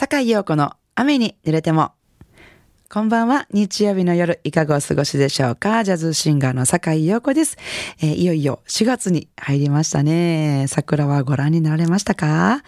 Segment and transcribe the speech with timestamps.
[0.00, 1.90] 坂井陽子の雨に濡れても。
[2.88, 3.48] こんばんは。
[3.50, 5.82] 日曜日の夜、いかがお過ごしでしょうか？
[5.82, 7.56] ジャズシンガーの坂井陽子です、
[8.00, 10.66] えー、いよいよ4月に入りましたね。
[10.68, 12.62] 桜はご覧になられましたか、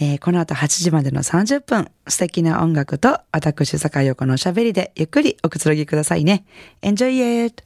[0.00, 6.44] えー、この後8時までの30分、素敵な音楽と私坂井陽子のおしゃべりでゆっくりおくつろぎくださいね。
[6.82, 7.64] Enjoy it!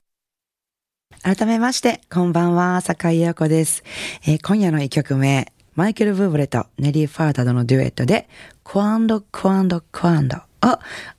[1.23, 3.85] 改めまして、こんばんは、坂井陽子です、
[4.27, 8.31] えー、今夜の一曲目、マイケル・ブーブレとネリー・ファータドのデュエットで、
[8.65, 10.43] Quando, Quando, Quando を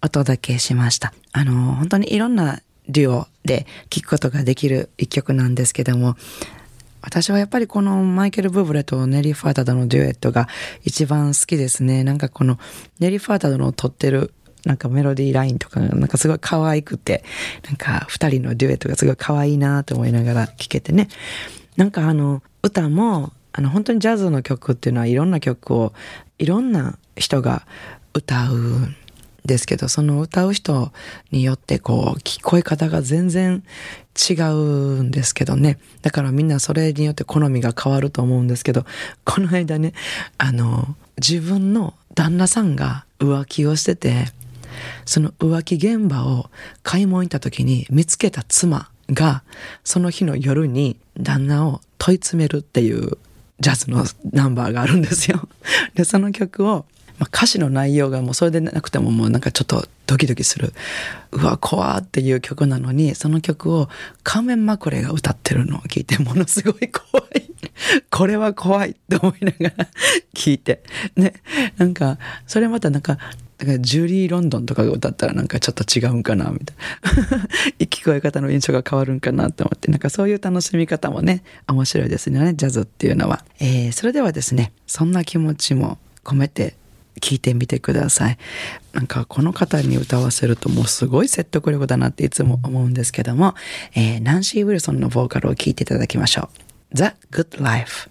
[0.01, 1.13] お届けしました。
[1.31, 6.15] あの、本当にいろんなデュオで聴くことができる一曲なんですけども、
[7.01, 10.47] 私はやっぱりこのマイケル・ブーブレとネリー・ファータドのデュエットが
[10.83, 12.03] 一番好きですね。
[12.03, 12.57] なんかこの
[12.99, 14.33] ネリー・ファータドの撮ってる
[14.65, 17.23] なんかメロディーラインとかがなんかすごい可愛くて、
[17.67, 21.09] なんか二人のデュエットがすごい可愛いなと思いながら聴けてね。
[21.75, 25.91] なんかあの歌もあの本当にジャズの曲っていうのはいろんな曲を
[26.37, 27.65] いろんな人が
[28.13, 28.95] 歌うん
[29.45, 30.91] ですけどその歌う人
[31.31, 33.63] によってこう聞こえ方が全然
[34.29, 35.79] 違うんですけどね。
[36.03, 38.85] だからみんなそれによって好みが変わると思うんですけど
[39.25, 39.93] この間ね
[40.37, 44.25] あの自分の旦那さんが浮気をしてて
[45.05, 46.51] その浮気現場を
[46.83, 49.41] 買い物行った時に見つけた妻が
[49.83, 53.17] その日の夜に旦那を問い詰めるっていう
[53.59, 55.47] ジャズのナンバーがあるんですよ。
[55.95, 56.85] で、その曲を、
[57.19, 60.73] まあ、歌詞の内容がもうそれでなくてももうなんかちょっとドキドキする。
[61.31, 63.89] うわ、怖っていう曲なのに、その曲を
[64.23, 67.47] 仮面まくれが歌ってるのを聞いてものすごい怖い。
[68.09, 69.87] これは怖いって思いながら
[70.33, 70.83] 聞いて。
[71.15, 71.33] ね。
[71.77, 73.17] なんか、それまたなんか、
[73.57, 77.85] だからジュリー・ロンドンとかが歌ったらなんかちょっと違うんかなみたいな。
[77.85, 82.53] 聞こえ方の印象が変わるんかなと思ってなんかそういう楽しみ方もね面白いですね。
[82.53, 86.75] ジャズっていうのは、えー、それではですねそんな気持ちも込めて
[87.19, 88.37] 聞いてみてください。
[88.93, 93.55] なんかこの方に歌わせるともうすごい説得力だなっていつも思うんですけども、
[93.95, 96.49] えー、ナンシー・ウィルソンのボーカルを聴いていただきましょ
[96.93, 96.95] う。
[96.95, 98.09] The Good Life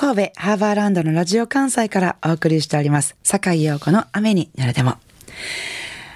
[0.00, 3.16] 神戸ハーバーランドのラジオ関西からお送りしております。
[3.24, 4.94] 坂井陽子の雨に濡れても。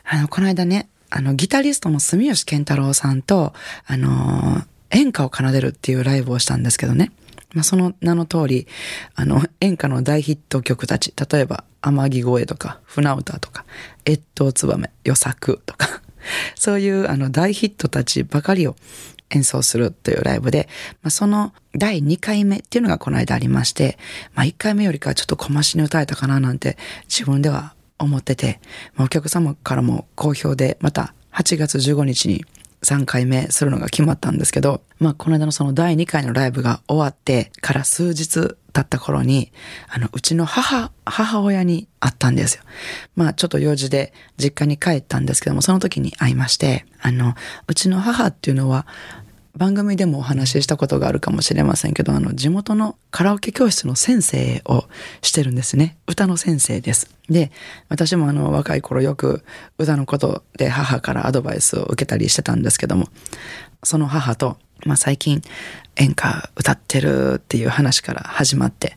[0.04, 3.53] あの、この間ね、あの、ギタリストの住吉健太郎さんと、
[3.84, 7.10] あの、演歌を奏でるっていうライブをしたんですけどね。
[7.54, 8.69] まあ、その名の通り、
[9.16, 13.65] あの、演歌の大ヒット曲たち、例えば、天城越えとか、船歌とか、
[14.09, 15.88] 越冬ツバメ、予作とか、
[16.54, 18.76] そういうあの大ヒットたちばかりを
[19.34, 20.69] 演奏するというライブで、
[21.03, 23.98] まあ、その第2回目っていうのがこの間ありまして、
[24.34, 26.76] まあ、1回目よりかはちょっと小増しに歌えたかななんて
[27.09, 28.60] 自分では思ってて、
[28.94, 32.44] まあ、お客様からも好評で、また8月15日に
[32.82, 39.53] 3回目するのが決まったんですけど、まあ、この間のその第2回のライブが終わってから数日経った頃に、
[39.88, 42.62] あの、うちの母、母親に会ったんですよ。
[43.16, 47.34] まあ、ちょっと用事で実家に帰ったんですけども、その時に会いまして、あの、
[47.66, 48.87] うちの母っていうのは、
[49.55, 54.84] 番組でもお話ししたことがあるかもしれませんけど、あの、地元のカラオケ教室の先生を
[55.21, 55.99] してるんですね。
[56.06, 57.10] 歌の先生です。
[57.28, 57.53] で、
[57.89, 59.44] 私もあの、若い頃よく
[59.77, 63.09] 歌のことで母からアドバイスを受けたりしてたんですけども、
[63.83, 65.43] その母と、まあ最近
[65.97, 68.97] 演歌歌ってるっていう話から始まって、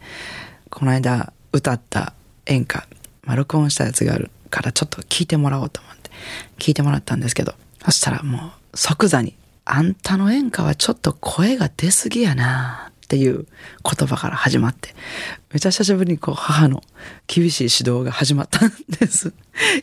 [0.70, 2.14] この間歌った
[2.46, 2.88] 演歌、
[3.24, 6.12] まあ録音したやつがあるからちょっと聞いてもらおうと思って、
[6.58, 9.36] 聞いてもらったんですけど、そしたらもう即座に
[9.66, 13.46] あんたの演歌はちょっと声が出すぎやなっていう
[13.84, 14.96] 言葉から始まって、
[15.54, 16.84] めちゃ久しぶりにこう母の
[17.28, 19.34] 厳しい指導が始まったんです。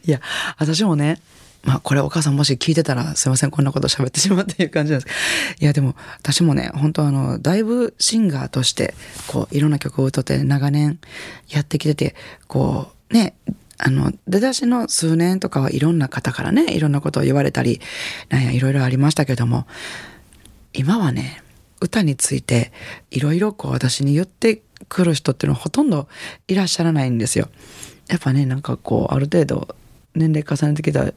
[0.04, 0.20] いや、
[0.58, 1.20] 私もね、
[1.64, 8.94] まあこれお母さんもし聞いてたらすいませんこんなこと喋ってしまうっていう感じなんですいやでも私もね本当あのだいぶシンガーとして
[9.28, 10.98] こういろんな曲を歌って長年
[11.48, 12.14] やってきてて
[12.48, 13.34] こうね
[13.84, 17.80] あの、出だしの数年とかはいろんな方からね、いろんなことを言われたり、
[18.28, 19.66] なんやいろいろありましたけども、
[20.72, 21.42] 今はね、
[21.80, 22.70] 歌について
[23.10, 26.06] いろいろこう私に言ってくる人っていうのはほとんど
[26.46, 27.48] いらっしゃらないんですよ。
[28.08, 29.74] やっぱね、なんかこう、ある程度
[30.15, 31.12] 年齢重ねてきた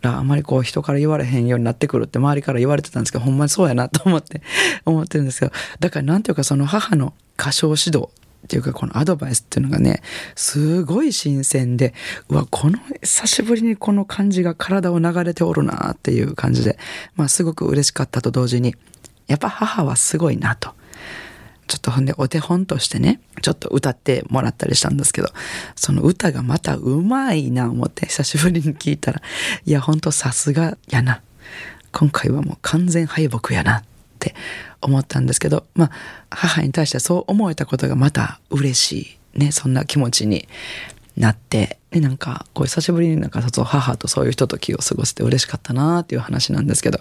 [0.00, 4.42] らあまりこう人から言われへんようになってくるって周りから言われてたんですけどほんまにそうやなと思って
[4.84, 8.08] 思ってるんですけどだからなんていうかその母の歌唱指導
[8.44, 10.02] っていうかこのアドバイスっていうのがね
[10.34, 11.94] すごい新鮮で
[12.28, 16.78] うわこの久しぶりにこの感じが体を流れておるなっていう感じで
[17.14, 18.74] まあすごく嬉しかったと同時に
[19.28, 20.74] やっぱ母はすごいなと。
[21.66, 25.28] ちょっとほんでお手本としてね、ちょっと歌ってもらったりしたんですけど、
[25.76, 29.22] その歌がまたうまいな思って久しぶりに聞いたら、
[29.64, 31.22] いやほんとさすがやな。
[31.92, 33.84] 今回はもう完全敗北やなっ
[34.18, 34.34] て
[34.80, 35.90] 思ったんですけど、まあ、
[36.30, 40.48] 母に対してそう思えたことがまた嬉しい、ね、そんな気持ちに
[41.16, 47.00] なってでなんかこう久しぶりになんか母とそういう人と気を過ごせて嬉しかったなっていう話なんですけど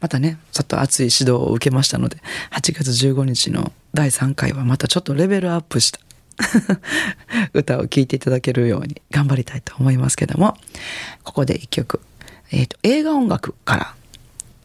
[0.00, 2.18] またねちょっと熱い指導を受けましたので
[2.52, 6.00] 8月15日の第3回はまたちょっとレベルアップした
[7.52, 10.56] 歌を聴いていただけるように頑張りたいと思いますけども
[11.24, 12.00] ここで一曲、
[12.52, 13.94] えーと、映画音楽から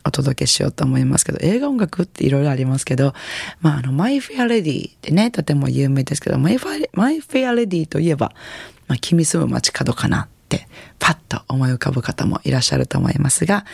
[0.05, 3.13] お届けしようと思いますけど、映画音楽っていろいろありますけど、
[3.59, 8.31] まあ、あの、マイ・フェア・レディってね、とても有名ですけど、マイ・フェア・レディといえば、
[8.87, 10.67] まあ、君住む街角かなって
[10.99, 13.65] パッと思い浮かぶ方もいらっしゃると思いますが、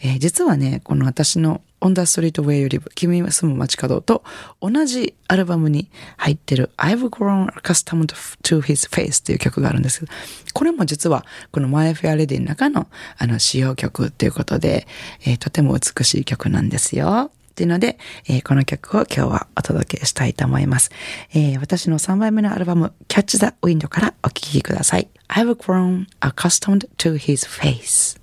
[0.00, 4.24] えー、実はね、この私の On the Street Where You Live 君住む街角と
[4.60, 10.12] 同じアルバムに入ってる I've Grown Accustomed to His Face という曲があるんですけど、
[10.54, 14.86] これも実はこの My Fair Lady の中のあの使用曲ということで、
[15.24, 17.30] えー、とても美しい曲なんですよ。
[17.58, 20.92] というので、えー、この曲を今日はお届けしたいと思います。
[21.34, 25.08] えー、私の3枚目のアルバム Catch the Wind からお聴きください。
[25.26, 28.16] I've grown accustomed to his face.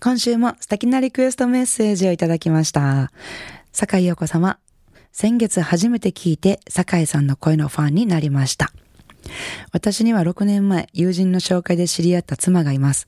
[0.00, 3.12] 今週も素敵なリクエストメッセージをいただきました。
[3.70, 4.58] 坂井陽子様、
[5.12, 8.72] 先月初めて聞いて坂井さんの声のファンになりました。
[9.72, 13.06] 私には6年前、友人の紹介で知り合った妻がいます。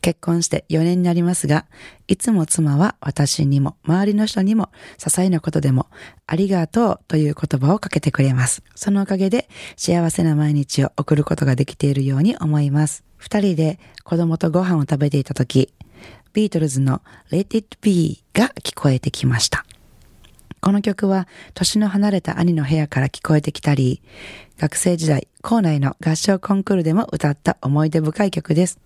[0.00, 1.66] 結婚して4年になりますが、
[2.08, 5.88] いつも妻は私にも、周りの人にも、些細なことでも、
[6.26, 8.62] ありがとうという言葉をかけてくれます。
[8.74, 13.04] そのおかげで、幸せな毎日を送ることができているように思います。
[13.16, 15.72] 二人で子供とご飯を食べていたとき、
[16.34, 17.00] ビートルズの
[17.30, 19.64] Let It Be が聞こえてきました。
[20.64, 24.00] この曲は年の離れた兄の部屋から聞こえてきたり、
[24.56, 28.78] 学生時代、校内の合唱コンクールでも歌った思い出深い曲です。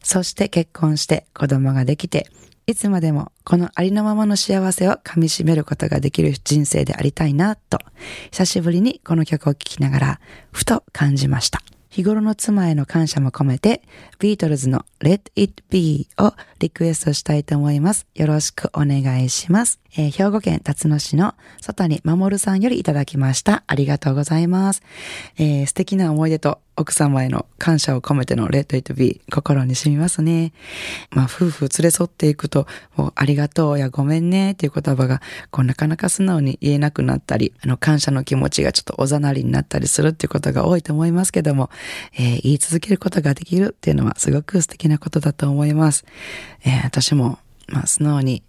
[0.00, 2.30] そして結婚して子供ができて、
[2.68, 7.78] いつまでもこのありのままの幸せを噛み締めることができる人生でありたいなと、
[8.30, 10.20] 久しぶりにこの曲を聴きながら、
[10.52, 11.60] ふと感じました。
[11.90, 13.82] 日頃の妻への感謝も込めて、
[14.20, 18.06] ビートルズの Let It Be をリクエストしたいと思います。
[18.14, 19.80] よろしくお願いします。
[19.96, 23.64] えー、兵庫県辰野市の外に守さんよりいただきました。
[23.66, 24.82] ありがとうございます。
[25.36, 30.52] えー、素敵な思い出と奥様への感謝を込めての Let It Be 心に染みますね。
[31.10, 32.66] まあ夫婦連れ添っていくと、
[32.96, 41.70] もうありがとうやごめんねっていう言葉がこうなかなか素直に言えなくなったり、あの感謝の気持ちがちょっとおざなりになったりするっていうことが多いと思いますけども、
[42.14, 46.04] えー、言い続けることができるっていうのはすごく素敵なことだと思います。
[46.64, 47.38] えー、私も
[47.68, 48.42] まあ素直に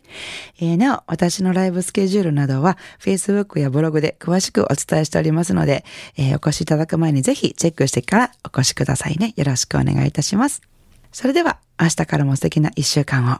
[0.60, 5.84] え、なお、私のライブスケジュールなどは Facebook やブログで詳しくお伝えしておりますので、
[6.16, 9.34] え、お越しいただく前にぜひチェックしてからお越しくださいね。
[9.36, 10.62] よろしくお願いいたします。
[11.10, 13.38] それでは、明日からも素敵な一週間を。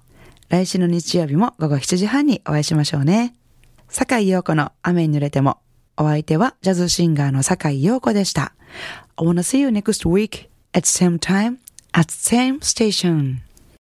[0.51, 3.35] 来週の日曜日も午後7時半にお会いしましょうね。
[3.89, 5.59] 坂井陽子の雨に濡れても。
[5.97, 8.53] お相手はジャズシンガーの坂井陽子でした。
[9.17, 11.59] I wanna see you next week at same time
[11.93, 13.37] at same station.